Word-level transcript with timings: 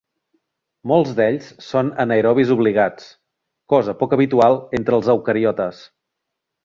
Molts 0.91 1.11
d'ells 1.17 1.49
són 1.65 1.91
anaerobis 2.05 2.53
obligats, 2.57 3.05
cosa 3.75 3.95
poc 4.03 4.17
habitual 4.19 4.59
entre 4.79 4.99
els 5.01 5.13
eucariotes. 5.17 5.85